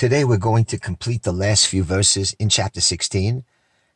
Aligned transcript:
Today 0.00 0.24
we're 0.24 0.38
going 0.38 0.64
to 0.64 0.78
complete 0.78 1.24
the 1.24 1.30
last 1.30 1.66
few 1.66 1.82
verses 1.84 2.34
in 2.38 2.48
chapter 2.48 2.80
16. 2.80 3.44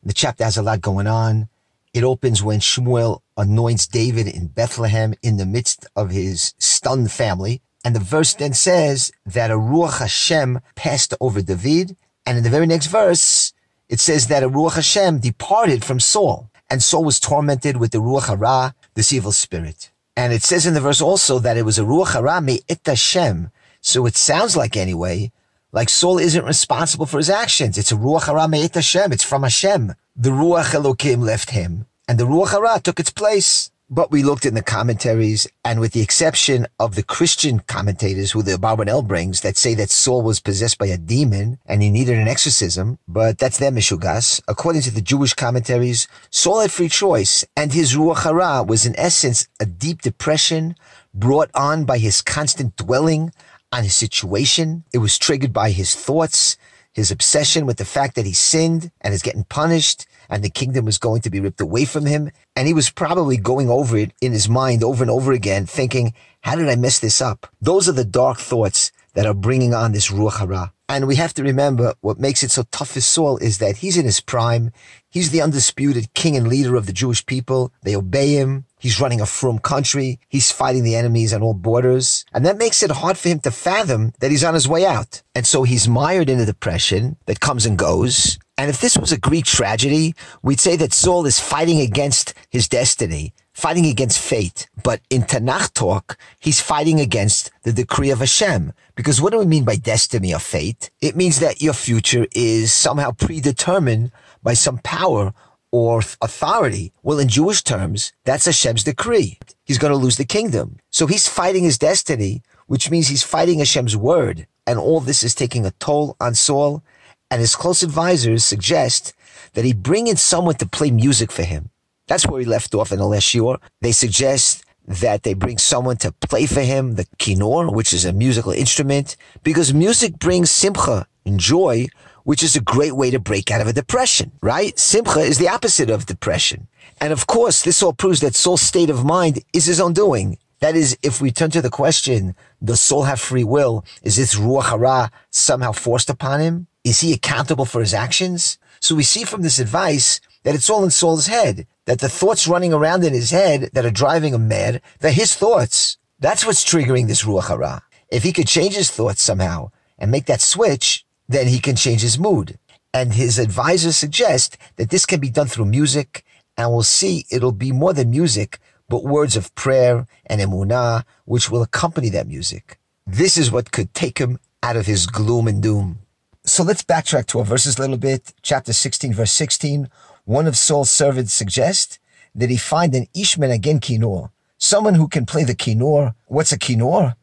The 0.03 0.13
chapter 0.13 0.43
has 0.43 0.55
a 0.55 0.61
lot 0.61 0.79
going 0.79 1.07
on. 1.07 1.49
It 1.95 2.03
opens 2.03 2.43
when 2.43 2.59
Shmuel 2.59 3.21
anoints 3.35 3.87
David 3.87 4.27
in 4.27 4.49
Bethlehem 4.49 5.15
in 5.23 5.37
the 5.37 5.47
midst 5.47 5.87
of 5.95 6.11
his 6.11 6.53
stunned 6.59 7.11
family. 7.11 7.63
And 7.83 7.95
the 7.95 7.99
verse 7.99 8.35
then 8.35 8.53
says 8.53 9.11
that 9.25 9.49
a 9.49 9.55
Ruach 9.55 9.97
Hashem 9.97 10.59
passed 10.75 11.15
over 11.19 11.41
David. 11.41 11.97
And 12.23 12.37
in 12.37 12.43
the 12.43 12.51
very 12.51 12.67
next 12.67 12.85
verse, 12.85 13.53
it 13.89 13.99
says 13.99 14.27
that 14.27 14.43
a 14.43 14.47
Ruach 14.47 14.75
Hashem 14.75 15.17
departed 15.21 15.83
from 15.83 15.99
Saul. 15.99 16.51
And 16.69 16.83
Saul 16.83 17.03
was 17.03 17.19
tormented 17.19 17.77
with 17.77 17.93
the 17.93 17.97
Ruach 17.97 18.27
Hara, 18.27 18.75
this 18.93 19.11
evil 19.11 19.31
spirit. 19.31 19.89
And 20.15 20.33
it 20.33 20.43
says 20.43 20.67
in 20.67 20.75
the 20.75 20.81
verse 20.81 21.01
also 21.01 21.39
that 21.39 21.57
it 21.57 21.65
was 21.65 21.79
a 21.79 21.83
Ruach 21.83 22.13
Hara 22.13 22.41
me'it 22.41 22.81
Hashem. 22.85 23.49
So 23.81 24.05
it 24.05 24.15
sounds 24.15 24.55
like 24.55 24.77
anyway, 24.77 25.31
like 25.75 25.89
Saul 25.89 26.17
isn't 26.17 26.45
responsible 26.45 27.05
for 27.05 27.17
his 27.17 27.29
actions. 27.29 27.77
It's 27.77 27.91
a 27.91 27.95
Ruach 27.95 28.27
Hara 28.27 28.47
me'it 28.47 28.73
Hashem. 28.73 29.11
It's 29.11 29.25
from 29.25 29.43
Hashem. 29.43 29.93
The 30.15 30.29
Ruach 30.29 30.71
Elokim 30.71 31.19
left 31.19 31.49
him 31.49 31.85
and 32.07 32.17
the 32.17 32.23
Ruach 32.23 32.51
Hara 32.51 32.79
took 32.79 32.99
its 32.99 33.11
place. 33.11 33.71
But 33.87 34.09
we 34.09 34.23
looked 34.23 34.47
in 34.47 34.55
the 34.55 34.63
commentaries, 34.63 35.45
and 35.63 35.79
with 35.79 35.91
the 35.91 36.01
exception 36.01 36.65
of 36.79 36.95
the 36.95 37.03
Christian 37.03 37.59
commentators 37.59 38.31
who 38.31 38.41
the 38.41 38.53
Abarbanel 38.53 39.07
brings 39.07 39.41
that 39.41 39.57
say 39.57 39.75
that 39.75 39.91
Saul 39.91 40.23
was 40.23 40.39
possessed 40.39 40.79
by 40.79 40.87
a 40.87 40.97
demon 40.97 41.59
and 41.67 41.83
he 41.83 41.91
needed 41.91 42.17
an 42.17 42.27
exorcism, 42.27 42.97
but 43.07 43.37
that's 43.37 43.59
their 43.59 43.69
Mishugas. 43.69 44.41
According 44.47 44.81
to 44.83 44.91
the 44.91 45.03
Jewish 45.03 45.35
commentaries, 45.35 46.07
Saul 46.31 46.61
had 46.61 46.71
free 46.71 46.89
choice, 46.89 47.45
and 47.55 47.73
his 47.73 47.95
Ruach 47.95 48.23
Hara 48.23 48.63
was 48.63 48.87
in 48.87 48.97
essence 48.97 49.47
a 49.59 49.67
deep 49.67 50.01
depression 50.01 50.75
brought 51.13 51.51
on 51.53 51.85
by 51.85 51.99
his 51.99 52.23
constant 52.23 52.75
dwelling 52.77 53.31
on 53.75 53.83
his 53.83 53.93
situation. 53.93 54.85
It 54.93 54.99
was 54.99 55.17
triggered 55.17 55.51
by 55.51 55.71
his 55.71 55.93
thoughts, 55.95 56.57
his 56.93 57.11
obsession 57.11 57.65
with 57.65 57.77
the 57.77 57.83
fact 57.83 58.15
that 58.15 58.25
he 58.25 58.31
sinned 58.31 58.89
and 59.01 59.13
is 59.13 59.21
getting 59.21 59.43
punished 59.43 60.07
and 60.29 60.43
the 60.43 60.49
kingdom 60.49 60.85
was 60.85 60.97
going 60.97 61.21
to 61.21 61.29
be 61.29 61.41
ripped 61.41 61.59
away 61.59 61.83
from 61.83 62.05
him. 62.05 62.31
And 62.55 62.67
he 62.67 62.73
was 62.73 62.89
probably 62.89 63.35
going 63.35 63.69
over 63.69 63.97
it 63.97 64.13
in 64.21 64.31
his 64.31 64.47
mind 64.47 64.81
over 64.81 65.03
and 65.03 65.11
over 65.11 65.33
again, 65.33 65.65
thinking, 65.65 66.13
how 66.41 66.55
did 66.55 66.69
I 66.69 66.77
mess 66.77 66.99
this 66.99 67.21
up? 67.21 67.47
Those 67.61 67.89
are 67.89 67.91
the 67.91 68.05
dark 68.05 68.37
thoughts 68.37 68.93
that 69.13 69.25
are 69.25 69.33
bringing 69.33 69.73
on 69.73 69.91
this 69.91 70.09
Ruach 70.09 70.39
Hara. 70.39 70.71
And 70.87 71.07
we 71.07 71.15
have 71.15 71.33
to 71.33 71.43
remember 71.43 71.95
what 72.01 72.19
makes 72.19 72.43
it 72.43 72.51
so 72.51 72.63
tough 72.71 72.91
for 72.91 73.01
Saul 73.01 73.37
is 73.37 73.57
that 73.57 73.77
he's 73.77 73.97
in 73.97 74.05
his 74.05 74.21
prime. 74.21 74.71
He's 75.09 75.31
the 75.31 75.41
undisputed 75.41 76.13
king 76.13 76.37
and 76.37 76.47
leader 76.47 76.75
of 76.75 76.85
the 76.85 76.93
Jewish 76.93 77.25
people. 77.25 77.73
They 77.83 77.95
obey 77.95 78.35
him. 78.35 78.65
He's 78.85 79.01
running 79.01 79.19
a 79.19 79.25
from 79.25 79.57
country. 79.57 80.19
He's 80.29 80.51
fighting 80.51 80.83
the 80.83 80.95
enemies 80.95 81.33
on 81.33 81.41
all 81.41 81.55
borders. 81.55 82.23
And 82.35 82.45
that 82.45 82.59
makes 82.59 82.83
it 82.83 82.91
hard 82.91 83.17
for 83.17 83.29
him 83.29 83.39
to 83.39 83.49
fathom 83.49 84.13
that 84.19 84.29
he's 84.29 84.43
on 84.43 84.53
his 84.53 84.67
way 84.67 84.85
out. 84.85 85.23
And 85.33 85.47
so 85.47 85.63
he's 85.63 85.87
mired 85.87 86.29
in 86.29 86.39
a 86.39 86.45
depression 86.45 87.17
that 87.25 87.39
comes 87.39 87.65
and 87.65 87.79
goes. 87.79 88.37
And 88.59 88.69
if 88.69 88.79
this 88.79 88.95
was 88.95 89.11
a 89.11 89.17
Greek 89.17 89.45
tragedy, 89.45 90.13
we'd 90.43 90.59
say 90.59 90.75
that 90.75 90.93
Saul 90.93 91.25
is 91.25 91.39
fighting 91.39 91.81
against 91.81 92.35
his 92.51 92.67
destiny 92.69 93.33
fighting 93.55 93.85
against 93.85 94.19
fate. 94.19 94.67
But 94.83 94.99
in 95.09 95.23
Tanakh 95.23 95.73
talk, 95.73 96.17
he's 96.39 96.59
fighting 96.59 96.99
against 96.99 97.51
the 97.63 97.71
decree 97.71 98.11
of 98.11 98.19
Hashem. 98.19 98.73
Because 98.95 99.21
what 99.21 99.31
do 99.31 99.39
we 99.39 99.45
mean 99.45 99.63
by 99.63 99.77
destiny 99.77 100.33
or 100.33 100.39
fate? 100.39 100.91
It 101.01 101.15
means 101.15 101.39
that 101.39 101.61
your 101.61 101.73
future 101.73 102.27
is 102.35 102.73
somehow 102.73 103.11
predetermined 103.11 104.11
by 104.43 104.53
some 104.53 104.77
power 104.79 105.33
or 105.75 105.99
authority. 106.21 106.93
Well, 107.03 107.19
in 107.19 107.27
Jewish 107.27 107.61
terms, 107.61 108.13
that's 108.23 108.45
Hashem's 108.45 108.85
decree. 108.85 109.39
He's 109.65 109.77
going 109.77 109.91
to 109.91 109.97
lose 109.97 110.15
the 110.15 110.23
kingdom. 110.23 110.77
So 110.89 111.05
he's 111.05 111.27
fighting 111.27 111.65
his 111.65 111.77
destiny, 111.77 112.43
which 112.67 112.89
means 112.89 113.09
he's 113.09 113.23
fighting 113.23 113.59
Hashem's 113.59 113.97
word. 113.97 114.47
And 114.65 114.79
all 114.79 115.01
this 115.01 115.21
is 115.21 115.35
taking 115.35 115.65
a 115.65 115.71
toll 115.71 116.15
on 116.17 116.33
Saul. 116.33 116.81
And 117.29 117.41
his 117.41 117.57
close 117.57 117.83
advisors 117.83 118.45
suggest 118.45 119.13
that 119.53 119.65
he 119.65 119.73
bring 119.73 120.07
in 120.07 120.15
someone 120.15 120.55
to 120.55 120.65
play 120.65 120.91
music 120.91 121.29
for 121.29 121.43
him. 121.43 121.71
That's 122.07 122.25
where 122.25 122.39
he 122.39 122.45
left 122.45 122.73
off 122.73 122.93
in 122.93 122.99
the 122.99 123.05
last 123.05 123.27
shiur. 123.27 123.59
They 123.81 123.91
suggest 123.91 124.63
that 124.87 125.23
they 125.23 125.33
bring 125.33 125.57
someone 125.57 125.97
to 125.97 126.13
play 126.13 126.45
for 126.45 126.61
him 126.61 126.95
the 126.95 127.07
kinor, 127.19 127.73
which 127.73 127.91
is 127.91 128.05
a 128.05 128.13
musical 128.13 128.53
instrument, 128.53 129.17
because 129.43 129.73
music 129.73 130.19
brings 130.19 130.49
simcha 130.49 131.05
and 131.25 131.37
joy, 131.37 131.87
which 132.25 132.43
is 132.43 132.55
a 132.55 132.61
great 132.61 132.95
way 132.95 133.11
to 133.11 133.19
break 133.19 133.49
out 133.51 133.61
of 133.61 133.67
a 133.67 133.73
depression, 133.73 134.31
right? 134.41 134.77
Simcha 134.77 135.19
is 135.19 135.37
the 135.37 135.47
opposite 135.47 135.89
of 135.89 136.07
depression. 136.07 136.67
And 136.99 137.13
of 137.13 137.27
course, 137.27 137.61
this 137.61 137.81
all 137.81 137.93
proves 137.93 138.19
that 138.19 138.35
Saul's 138.35 138.61
state 138.61 138.89
of 138.89 139.05
mind 139.05 139.39
is 139.53 139.65
his 139.65 139.79
own 139.79 139.93
doing. 139.93 140.37
That 140.59 140.75
is, 140.75 140.97
if 141.03 141.21
we 141.21 141.31
turn 141.31 141.51
to 141.51 141.61
the 141.61 141.69
question, 141.69 142.35
does 142.63 142.81
Saul 142.81 143.03
have 143.03 143.19
free 143.19 143.43
will? 143.43 143.85
Is 144.01 144.15
this 144.15 144.35
Ruach 144.35 144.69
Hara 144.69 145.11
somehow 145.29 145.71
forced 145.71 146.09
upon 146.09 146.39
him? 146.39 146.67
Is 146.83 147.01
he 147.01 147.13
accountable 147.13 147.65
for 147.65 147.79
his 147.79 147.93
actions? 147.93 148.57
So 148.79 148.95
we 148.95 149.03
see 149.03 149.23
from 149.23 149.43
this 149.43 149.59
advice 149.59 150.19
that 150.43 150.55
it's 150.55 150.69
all 150.69 150.83
in 150.83 150.91
Saul's 150.91 151.27
head 151.27 151.67
that 151.85 151.99
the 151.99 152.09
thoughts 152.09 152.47
running 152.47 152.73
around 152.73 153.03
in 153.03 153.13
his 153.13 153.29
head 153.29 153.69
that 153.73 153.85
are 153.85 153.91
driving 153.91 154.33
him 154.33 154.47
mad, 154.47 154.81
they're 154.99 155.11
his 155.11 155.35
thoughts. 155.35 155.97
That's 156.19 156.45
what's 156.45 156.65
triggering 156.65 157.07
this 157.07 157.23
Ruach 157.23 157.49
Hara. 157.49 157.83
If 158.09 158.23
he 158.23 158.33
could 158.33 158.47
change 158.47 158.75
his 158.75 158.89
thoughts 158.89 159.21
somehow 159.21 159.69
and 159.99 160.09
make 160.09 160.25
that 160.25 160.41
switch, 160.41 161.04
then 161.27 161.47
he 161.47 161.59
can 161.59 161.75
change 161.75 162.01
his 162.01 162.19
mood. 162.19 162.57
And 162.93 163.13
his 163.13 163.39
advisors 163.39 163.97
suggest 163.97 164.57
that 164.77 164.89
this 164.89 165.05
can 165.05 165.19
be 165.19 165.29
done 165.29 165.47
through 165.47 165.65
music, 165.65 166.23
and 166.57 166.71
we'll 166.71 166.83
see 166.83 167.25
it'll 167.29 167.51
be 167.51 167.71
more 167.71 167.93
than 167.93 168.09
music, 168.09 168.59
but 168.87 169.03
words 169.03 169.35
of 169.35 169.53
prayer 169.55 170.07
and 170.25 170.39
emunah, 170.39 171.03
which 171.25 171.49
will 171.51 171.61
accompany 171.61 172.09
that 172.09 172.27
music. 172.27 172.79
This 173.05 173.37
is 173.37 173.51
what 173.51 173.71
could 173.71 173.93
take 173.93 174.17
him 174.19 174.39
out 174.63 174.77
of 174.77 174.85
his 174.85 175.07
gloom 175.07 175.47
and 175.47 175.61
doom. 175.61 175.99
So 176.45 176.63
let's 176.63 176.83
backtrack 176.83 177.25
to 177.27 177.39
our 177.39 177.45
verses 177.45 177.77
a 177.77 177.81
little 177.81 177.97
bit. 177.97 178.33
Chapter 178.41 178.71
16, 178.71 179.13
verse 179.13 179.31
16. 179.31 179.89
One 180.25 180.47
of 180.47 180.57
Saul's 180.57 180.89
servants 180.89 181.33
suggests 181.33 181.99
that 182.33 182.49
he 182.49 182.57
find 182.57 182.93
an 182.95 183.07
Ishman 183.15 183.51
again 183.51 183.79
kinor, 183.79 184.31
someone 184.57 184.95
who 184.95 185.07
can 185.07 185.25
play 185.25 185.43
the 185.43 185.55
kinor. 185.55 186.13
What's 186.27 186.51
a 186.51 186.59
kinor? 186.59 187.15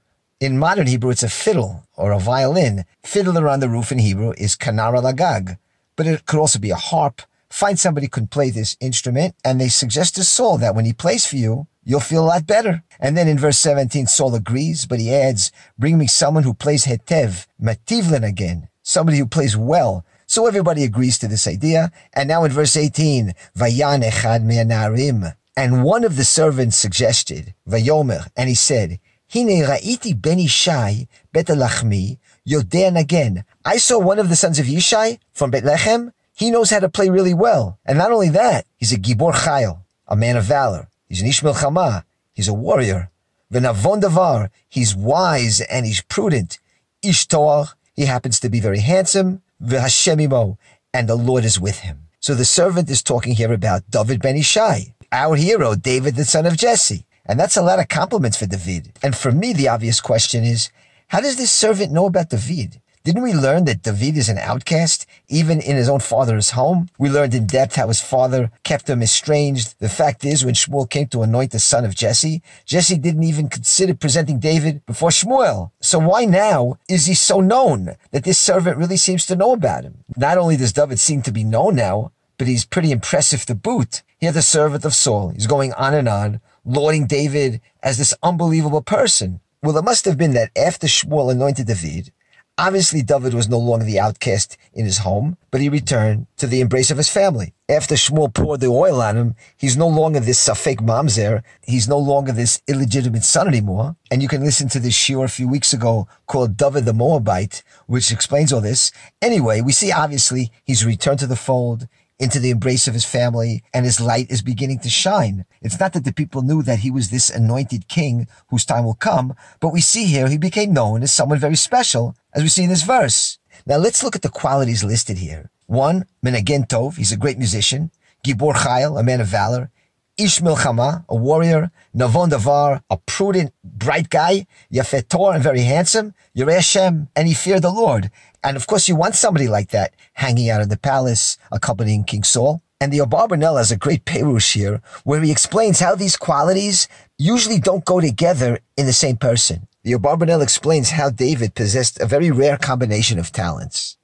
In 0.43 0.59
modern 0.59 0.89
Hebrew, 0.89 1.13
it's 1.13 1.23
a 1.23 1.29
fiddle 1.29 1.87
or 1.97 2.11
a 2.11 2.19
violin. 2.19 2.85
Fiddler 3.05 3.49
on 3.49 3.61
the 3.61 3.69
roof 3.69 3.93
in 3.93 4.01
Hebrew 4.01 4.33
is 4.37 4.57
kanara 4.57 5.01
lagag, 5.01 5.57
but 5.95 6.09
it 6.09 6.27
could 6.27 6.41
also 6.41 6.59
be 6.59 6.71
a 6.71 6.75
harp. 6.75 7.23
Find 7.49 7.79
somebody 7.79 8.07
who 8.07 8.11
can 8.11 8.27
play 8.27 8.51
this 8.51 8.77
instrument, 8.81 9.37
and 9.45 9.61
they 9.61 9.69
suggest 9.69 10.17
to 10.17 10.25
Saul 10.25 10.59
that 10.59 10.75
when 10.75 10.85
he 10.85 10.93
plays 10.93 11.25
for 11.25 11.37
you, 11.37 11.69
you'll 11.85 12.01
feel 12.01 12.25
a 12.25 12.27
lot 12.27 12.45
better. 12.45 12.83
And 12.99 13.17
then 13.17 13.29
in 13.29 13.39
verse 13.39 13.59
17, 13.59 14.09
Saul 14.09 14.35
agrees, 14.35 14.85
but 14.85 14.99
he 14.99 15.15
adds, 15.15 15.53
bring 15.79 15.97
me 15.97 16.09
someone 16.09 16.43
who 16.43 16.55
plays 16.55 16.87
hetev, 16.87 17.47
mativlin 17.63 18.27
again, 18.27 18.69
somebody 18.83 19.19
who 19.19 19.27
plays 19.27 19.57
well, 19.57 20.05
so 20.27 20.49
everybody 20.49 20.83
agrees 20.83 21.19
to 21.19 21.29
this 21.29 21.47
idea. 21.47 21.93
And 22.15 22.27
now 22.27 22.43
in 22.43 22.51
verse 22.51 22.77
18, 22.77 23.33
Vayan 23.57 24.03
echad 24.03 24.43
me'anarim. 24.43 25.37
And 25.57 25.85
one 25.85 26.03
of 26.03 26.17
the 26.17 26.25
servants 26.25 26.77
suggested, 26.77 27.55
Vayomer, 27.69 28.29
and 28.37 28.49
he 28.49 28.57
said, 28.57 28.99
Hine 29.33 29.65
ra'iti 29.65 30.21
ben 30.21 30.39
Ishai 30.39 31.09
betelachmi 31.33 32.19
yodean 32.47 32.99
again. 32.99 33.45
I 33.65 33.79
saw 33.79 33.99
one 33.99 34.19
of 34.19 34.29
the 34.29 34.37
sons 34.37 34.59
of 34.59 34.67
Yishai 34.67 35.19
from 35.33 35.51
Bethlehem. 35.51 36.13
He 36.35 36.51
knows 36.51 36.71
how 36.71 36.81
to 36.81 36.89
play 36.91 37.09
really 37.09 37.33
well. 37.33 37.79
And 37.87 37.97
not 37.97 38.13
only 38.13 38.29
that, 38.29 38.67
he's 38.77 38.93
a 38.93 38.99
Gibor 38.99 39.33
Chayil, 39.33 39.81
a 40.07 40.17
man 40.17 40.37
of 40.37 40.45
valor. 40.45 40.89
He's 41.09 41.23
an 41.23 41.29
Ish 41.29 41.41
Milchama. 41.41 42.05
He's 42.35 42.49
a 42.49 42.53
warrior. 42.53 43.11
V'navon 43.53 44.03
davar, 44.03 44.51
he's 44.69 44.95
wise 44.95 45.63
and 45.63 45.87
he's 45.87 46.03
prudent. 46.03 46.59
Ishtoach, 47.03 47.75
he 47.95 48.05
happens 48.05 48.39
to 48.41 48.51
be 48.51 48.61
very 48.61 48.81
handsome 48.81 49.43
v'hashemimo, 49.63 50.59
and 50.93 51.09
the 51.09 51.15
Lord 51.15 51.45
is 51.45 51.61
with 51.61 51.79
him. 51.81 52.09
So 52.21 52.35
the 52.35 52.45
servant 52.45 52.91
is 52.91 53.03
talking 53.03 53.35
here 53.35 53.53
about 53.53 53.91
David 53.91 54.21
ben 54.21 54.37
Ishai, 54.37 54.93
our 55.11 55.37
hero, 55.37 55.75
David 55.75 56.17
the 56.17 56.25
son 56.25 56.47
of 56.47 56.57
Jesse. 56.57 57.07
And 57.27 57.39
that's 57.39 57.57
a 57.57 57.63
lot 57.63 57.79
of 57.79 57.89
compliments 57.89 58.37
for 58.37 58.47
David. 58.47 58.93
And 59.03 59.17
for 59.17 59.33
me, 59.33 59.53
the 59.53 59.69
obvious 59.69 60.01
question 60.01 60.45
is, 60.45 60.71
how 61.09 61.21
does 61.21 61.37
this 61.37 61.51
servant 61.51 61.93
know 61.93 62.07
about 62.07 62.31
David? 62.31 62.81
Didn't 63.05 63.23
we 63.23 63.35
learn 63.35 63.65
that 63.65 63.83
David 63.83 64.17
is 64.17 64.29
an 64.29 64.39
outcast, 64.39 65.07
even 65.27 65.61
in 65.61 65.75
his 65.75 65.89
own 65.89 65.99
father's 65.99 66.51
home? 66.51 66.89
We 66.99 67.11
learned 67.11 67.35
in 67.35 67.49
depth 67.49 67.75
how 67.75 67.89
his 67.89 68.01
father 68.01 68.53
kept 68.63 68.89
him 68.89 69.03
estranged. 69.03 69.75
The 69.81 69.89
fact 69.89 70.25
is, 70.25 70.45
when 70.45 70.55
Shmuel 70.55 70.89
came 70.89 71.09
to 71.09 71.23
anoint 71.23 71.51
the 71.51 71.59
son 71.59 71.85
of 71.85 71.97
Jesse, 71.97 72.43
Jesse 72.65 72.99
didn't 72.99 73.25
even 73.25 73.49
consider 73.49 73.95
presenting 73.95 74.39
David 74.39 74.87
before 74.87 75.11
Shmuel. 75.11 75.73
So 75.81 75.99
why 75.99 76.27
now 76.27 76.79
is 76.89 77.07
he 77.07 77.15
so 77.15 77.41
known 77.41 77.97
that 78.13 78.23
this 78.23 78.39
servant 78.39 78.77
really 78.77 78.97
seems 78.97 79.27
to 79.27 79.37
know 79.37 79.53
about 79.53 79.83
him? 79.83 80.05
Not 80.17 80.39
only 80.39 80.57
does 80.57 80.73
David 80.73 81.01
seem 81.01 81.23
to 81.23 81.33
be 81.33 81.43
known 81.43 81.75
now, 81.75 82.13
but 82.39 82.47
he's 82.47 82.65
pretty 82.65 82.93
impressive 82.93 83.45
to 83.47 83.57
boot. 83.57 84.03
Here, 84.19 84.31
the 84.31 84.43
servant 84.43 84.85
of 84.85 84.95
Saul, 84.95 85.31
he's 85.31 85.49
going 85.49 85.73
on 85.73 85.95
and 85.95 86.09
on, 86.09 86.41
lauding 86.65 87.07
David 87.07 87.61
as 87.83 87.99
this 87.99 88.15
unbelievable 88.23 88.83
person. 88.83 89.41
Well, 89.63 89.77
it 89.77 89.85
must 89.85 90.05
have 90.05 90.19
been 90.19 90.35
that 90.35 90.51
after 90.57 90.87
Shmuel 90.87 91.31
anointed 91.31 91.67
David, 91.67 92.13
Obviously, 92.59 93.01
David 93.01 93.33
was 93.33 93.49
no 93.49 93.59
longer 93.59 93.87
the 93.87 93.99
outcast 93.99 94.59
in 94.75 94.85
his 94.85 94.99
home, 94.99 95.39
but 95.51 95.63
he 95.63 95.71
returned 95.71 96.27
to 96.37 96.47
the 96.47 96.61
embrace 96.61 96.91
of 96.91 96.99
his 96.99 97.09
family. 97.09 97.55
After 97.67 97.95
Shmuel 97.95 98.35
poured 98.35 98.61
the 98.61 98.67
oil 98.67 99.01
on 99.01 99.17
him, 99.17 99.37
he's 99.57 99.75
no 99.75 99.89
longer 99.89 100.21
this 100.21 100.47
Safek 100.47 100.77
Mamzer. 100.77 101.43
He's 101.63 101.89
no 101.89 101.99
longer 101.99 102.31
this 102.31 102.61
illegitimate 102.69 103.25
son 103.25 103.49
anymore. 103.49 103.97
And 104.11 104.21
you 104.21 104.29
can 104.29 104.45
listen 104.45 104.69
to 104.69 104.81
this 104.81 104.95
shiur 104.95 105.25
a 105.25 105.29
few 105.29 105.49
weeks 105.49 105.73
ago 105.73 106.07
called 106.27 106.59
David 106.59 106.85
the 106.85 106.93
Moabite, 106.93 107.63
which 107.87 108.13
explains 108.13 108.53
all 108.53 108.61
this. 108.61 108.93
Anyway, 109.23 109.63
we 109.63 109.73
see 109.73 109.91
obviously 109.91 110.53
he's 110.63 110.85
returned 110.85 111.21
to 111.21 111.27
the 111.27 111.37
fold 111.37 111.89
into 112.23 112.39
the 112.39 112.51
embrace 112.51 112.87
of 112.87 112.95
his 112.95 113.05
family 113.05 113.65
and 113.75 113.85
his 113.85 114.01
light 114.01 114.31
is 114.31 114.43
beginning 114.43 114.79
to 114.79 114.89
shine. 114.89 115.45
It's 115.61 115.81
not 115.81 115.93
that 115.95 116.05
the 116.05 116.13
people 116.13 116.43
knew 116.43 116.63
that 116.63 116.79
he 116.79 116.91
was 116.91 117.11
this 117.11 117.29
anointed 117.29 117.89
king 117.89 118.29
whose 118.49 118.65
time 118.65 118.85
will 118.85 118.95
come, 118.95 119.35
but 119.59 119.73
we 119.73 119.81
see 119.81 120.05
here 120.05 120.29
he 120.29 120.39
became 120.39 120.73
known 120.73 121.03
as 121.03 121.11
someone 121.13 121.41
very 121.41 121.57
special, 121.57 122.15
as 122.33 122.45
we 122.45 122.49
see 122.49 122.63
in 122.63 122.71
this 122.71 122.85
verse. 122.85 123.39
Now 123.67 123.79
let's 123.79 124.05
look 124.05 124.15
at 124.15 124.23
the 124.23 124.29
qualities 124.29 124.85
listed 124.85 125.19
here. 125.19 125.51
One, 125.67 126.05
Menagen 126.25 126.69
Tov, 126.69 126.97
he's 126.97 127.11
a 127.11 127.17
great 127.17 127.39
musician. 127.39 127.91
Gibor 128.25 128.55
Chayil, 128.55 129.01
a 129.01 129.03
man 129.03 129.21
of 129.21 129.27
valor. 129.27 129.73
Ish 130.17 130.41
Milchama, 130.41 131.05
a 131.09 131.17
warrior. 131.17 131.73
Navon 131.97 132.31
Davar, 132.31 132.83
a 132.89 132.99
prudent, 132.99 133.53
bright 133.65 134.11
guy. 134.11 134.47
Yafet 134.73 135.09
Tor, 135.09 135.35
and 135.35 135.43
very 135.43 135.63
handsome. 135.63 136.15
Yerei 136.37 136.55
Hashem, 136.55 137.09
and 137.17 137.27
he 137.27 137.35
feared 137.35 137.63
the 137.63 137.71
Lord. 137.71 138.11
And 138.45 138.57
of 138.57 138.67
course, 138.67 138.89
you 138.89 138.97
want 138.97 139.15
somebody 139.15 139.49
like 139.49 139.71
that 139.71 139.95
hanging 140.15 140.51
out 140.51 140.63
in 140.63 140.69
the 140.69 140.77
palace, 140.77 141.39
accompanying 141.51 142.05
King 142.05 142.25
Saul. 142.25 142.63
And 142.81 142.93
the 142.93 142.99
Abarbanel 142.99 143.59
has 143.59 143.71
a 143.71 143.77
great 143.77 144.05
perush 144.05 144.55
here 144.55 144.83
where 145.05 145.21
he 145.21 145.31
explains 145.31 145.79
how 145.79 145.95
these 145.95 146.17
qualities 146.17 146.89
usually 147.17 147.61
don't 147.61 147.85
go 147.85 148.01
together 148.01 148.59
in 148.77 148.87
the 148.87 148.93
same 148.93 149.17
person. 149.17 149.69
The 149.85 149.93
Abarbanel 149.93 150.43
explains 150.43 150.91
how 150.91 151.11
David 151.11 151.55
possessed 151.55 152.01
a 152.01 152.07
very 152.07 152.33
rare 152.33 152.57
combination 152.57 153.21
of 153.21 153.31
talents. 153.31 153.97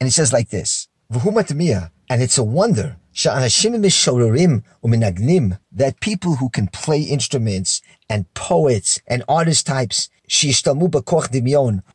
And 0.00 0.06
he 0.06 0.12
says 0.12 0.32
like 0.32 0.50
this, 0.50 0.88
and 1.12 2.22
it's 2.22 2.38
a 2.38 2.44
wonder 2.44 2.96
that 5.72 6.00
people 6.00 6.36
who 6.36 6.48
can 6.48 6.68
play 6.68 7.02
instruments 7.02 7.82
and 8.08 8.32
poets 8.34 9.00
and 9.06 9.22
artist 9.28 9.66
types 9.66 10.08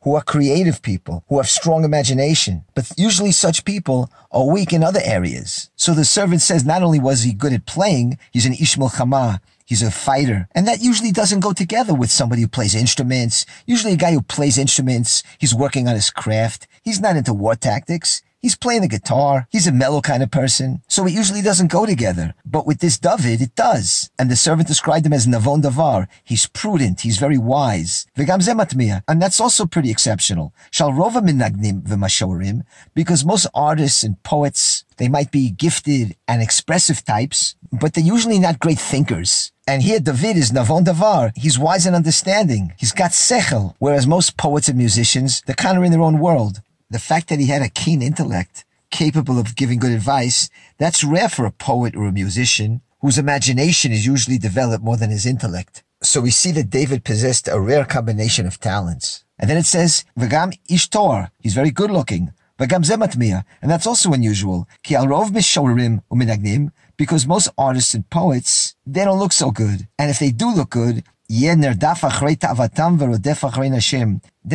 who 0.02 0.14
are 0.14 0.22
creative 0.22 0.82
people, 0.82 1.24
who 1.28 1.38
have 1.38 1.48
strong 1.48 1.84
imagination. 1.84 2.64
But 2.74 2.92
usually 2.96 3.32
such 3.32 3.64
people 3.64 4.10
are 4.30 4.46
weak 4.46 4.74
in 4.74 4.84
other 4.84 5.00
areas. 5.02 5.70
So 5.74 5.94
the 5.94 6.04
servant 6.04 6.42
says 6.42 6.64
not 6.64 6.82
only 6.82 7.00
was 7.00 7.22
he 7.22 7.32
good 7.32 7.54
at 7.54 7.64
playing, 7.64 8.18
he's 8.30 8.44
an 8.44 8.52
Ish 8.52 8.76
Milchama, 8.76 9.40
He's 9.66 9.82
a 9.82 9.90
fighter. 9.90 10.48
And 10.54 10.66
that 10.68 10.80
usually 10.80 11.10
doesn't 11.10 11.40
go 11.40 11.52
together 11.52 11.92
with 11.92 12.08
somebody 12.08 12.42
who 12.42 12.48
plays 12.48 12.74
instruments. 12.74 13.44
Usually 13.66 13.94
a 13.94 13.96
guy 13.96 14.12
who 14.12 14.22
plays 14.22 14.58
instruments, 14.58 15.24
he's 15.38 15.52
working 15.52 15.88
on 15.88 15.96
his 15.96 16.08
craft. 16.08 16.68
He's 16.84 17.00
not 17.00 17.16
into 17.16 17.34
war 17.34 17.56
tactics. 17.56 18.22
He's 18.46 18.54
playing 18.54 18.82
the 18.82 18.96
guitar. 18.96 19.48
He's 19.50 19.66
a 19.66 19.72
mellow 19.72 20.00
kind 20.00 20.22
of 20.22 20.30
person. 20.30 20.80
So 20.86 21.04
it 21.04 21.12
usually 21.12 21.42
doesn't 21.42 21.66
go 21.66 21.84
together. 21.84 22.32
But 22.44 22.64
with 22.64 22.78
this 22.78 22.96
David, 22.96 23.42
it 23.42 23.56
does. 23.56 24.08
And 24.20 24.30
the 24.30 24.36
servant 24.36 24.68
described 24.68 25.04
him 25.04 25.12
as 25.12 25.26
Navon 25.26 25.62
Davar. 25.62 26.06
He's 26.22 26.46
prudent. 26.46 27.00
He's 27.00 27.18
very 27.18 27.38
wise. 27.38 28.06
And 28.16 29.20
that's 29.20 29.40
also 29.40 29.66
pretty 29.66 29.90
exceptional. 29.90 30.54
Shalrova 30.70 31.26
minagnim 31.28 31.82
v'mashorim. 31.82 32.62
Because 32.94 33.24
most 33.24 33.48
artists 33.52 34.04
and 34.04 34.22
poets, 34.22 34.84
they 34.96 35.08
might 35.08 35.32
be 35.32 35.50
gifted 35.50 36.14
and 36.28 36.40
expressive 36.40 37.04
types, 37.04 37.56
but 37.72 37.94
they're 37.94 38.04
usually 38.04 38.38
not 38.38 38.60
great 38.60 38.78
thinkers. 38.78 39.50
And 39.66 39.82
here 39.82 39.98
David 39.98 40.36
is 40.36 40.52
Navon 40.52 40.84
Davar. 40.84 41.32
He's 41.34 41.58
wise 41.58 41.84
and 41.84 41.96
understanding. 41.96 42.74
He's 42.78 42.92
got 42.92 43.10
sechel, 43.10 43.74
whereas 43.80 44.06
most 44.06 44.36
poets 44.36 44.68
and 44.68 44.78
musicians, 44.78 45.42
they're 45.46 45.56
kind 45.56 45.76
of 45.76 45.82
in 45.82 45.90
their 45.90 46.00
own 46.00 46.20
world 46.20 46.62
the 46.90 46.98
fact 46.98 47.28
that 47.28 47.40
he 47.40 47.46
had 47.46 47.62
a 47.62 47.68
keen 47.68 48.02
intellect, 48.02 48.64
capable 48.90 49.38
of 49.38 49.56
giving 49.56 49.78
good 49.78 49.92
advice, 49.92 50.48
that's 50.78 51.04
rare 51.04 51.28
for 51.28 51.44
a 51.44 51.50
poet 51.50 51.96
or 51.96 52.06
a 52.06 52.12
musician 52.12 52.80
whose 53.00 53.18
imagination 53.18 53.92
is 53.92 54.06
usually 54.06 54.38
developed 54.38 54.84
more 54.84 54.96
than 54.96 55.10
his 55.10 55.26
intellect. 55.26 55.82
So 56.02 56.20
we 56.20 56.30
see 56.30 56.52
that 56.52 56.70
David 56.70 57.04
possessed 57.04 57.48
a 57.48 57.60
rare 57.60 57.84
combination 57.84 58.46
of 58.46 58.60
talents. 58.60 59.24
And 59.38 59.50
then 59.50 59.56
it 59.56 59.66
says, 59.66 60.04
Vagam 60.18 60.58
Ishtor, 60.68 61.30
he's 61.40 61.54
very 61.54 61.70
good 61.70 61.90
looking. 61.90 62.32
Vagam 62.58 62.84
Zematmia, 62.84 63.44
and 63.60 63.70
that's 63.70 63.86
also 63.86 64.12
unusual. 64.12 64.66
Ki 64.82 64.94
al 64.94 65.06
rov 65.06 65.30
mishorim 65.30 66.02
uminagnim, 66.10 66.70
because 66.96 67.26
most 67.26 67.50
artists 67.58 67.92
and 67.92 68.08
poets, 68.08 68.76
they 68.86 69.04
don't 69.04 69.18
look 69.18 69.32
so 69.32 69.50
good. 69.50 69.86
And 69.98 70.10
if 70.10 70.18
they 70.18 70.30
do 70.30 70.54
look 70.54 70.70
good, 70.70 71.04
then 71.28 71.60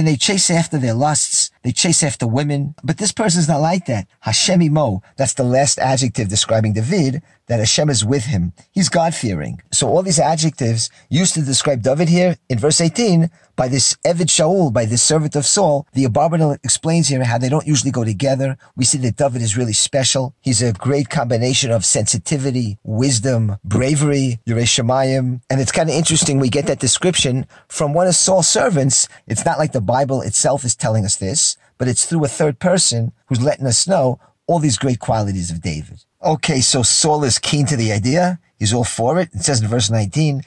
they 0.05 0.15
chase 0.15 0.49
after 0.49 0.77
their 0.77 0.93
lusts. 0.93 1.50
They 1.63 1.71
chase 1.71 2.03
after 2.03 2.27
women. 2.27 2.75
But 2.83 2.97
this 2.97 3.11
person's 3.11 3.47
not 3.47 3.61
like 3.61 3.85
that. 3.85 4.07
Hashem 4.21 4.61
imo. 4.61 5.03
That's 5.17 5.35
the 5.35 5.43
last 5.43 5.77
adjective 5.79 6.27
describing 6.27 6.73
David, 6.73 7.21
that 7.51 7.59
Hashem 7.59 7.89
is 7.89 8.05
with 8.05 8.23
him. 8.27 8.53
He's 8.71 8.87
God-fearing. 8.87 9.61
So 9.73 9.89
all 9.89 10.03
these 10.03 10.19
adjectives 10.19 10.89
used 11.09 11.33
to 11.33 11.41
describe 11.41 11.81
David 11.81 12.07
here 12.07 12.37
in 12.47 12.57
verse 12.57 12.79
18 12.79 13.29
by 13.57 13.67
this 13.67 13.97
Eved 14.05 14.27
Shaul, 14.27 14.71
by 14.71 14.85
this 14.85 15.03
servant 15.03 15.35
of 15.35 15.45
Saul. 15.45 15.85
The 15.91 16.05
Abarbanel 16.05 16.57
explains 16.63 17.09
here 17.09 17.21
how 17.25 17.37
they 17.37 17.49
don't 17.49 17.67
usually 17.67 17.91
go 17.91 18.05
together. 18.05 18.57
We 18.77 18.85
see 18.85 18.99
that 18.99 19.17
David 19.17 19.41
is 19.41 19.57
really 19.57 19.73
special. 19.73 20.33
He's 20.39 20.61
a 20.61 20.71
great 20.71 21.09
combination 21.09 21.71
of 21.71 21.83
sensitivity, 21.83 22.77
wisdom, 22.83 23.57
bravery, 23.65 24.39
Yerei 24.47 24.63
Shemayim. 24.63 25.41
And 25.49 25.59
it's 25.59 25.73
kind 25.73 25.89
of 25.89 25.95
interesting. 25.95 26.39
We 26.39 26.47
get 26.47 26.67
that 26.67 26.79
description 26.79 27.45
from 27.67 27.93
one 27.93 28.07
of 28.07 28.15
Saul's 28.15 28.47
servants. 28.47 29.09
It's 29.27 29.43
not 29.43 29.59
like 29.59 29.73
the 29.73 29.81
Bible 29.81 30.21
itself 30.21 30.63
is 30.63 30.73
telling 30.73 31.03
us 31.03 31.17
this, 31.17 31.57
but 31.77 31.89
it's 31.89 32.05
through 32.05 32.23
a 32.23 32.29
third 32.29 32.59
person 32.59 33.11
who's 33.25 33.43
letting 33.43 33.67
us 33.67 33.89
know 33.89 34.21
all 34.51 34.59
these 34.59 34.77
great 34.77 34.99
qualities 34.99 35.49
of 35.49 35.61
David. 35.61 36.03
Okay, 36.21 36.59
so 36.59 36.83
Saul 36.83 37.23
is 37.23 37.39
keen 37.39 37.65
to 37.67 37.77
the 37.77 37.91
idea. 37.93 38.39
He's 38.59 38.73
all 38.73 38.83
for 38.83 39.19
it. 39.19 39.29
It 39.33 39.43
says 39.43 39.61
in 39.61 39.67
verse 39.67 39.89
19, 39.89 40.41